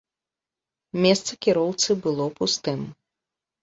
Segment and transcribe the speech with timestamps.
[1.05, 2.79] Месца кіроўцы было пустым.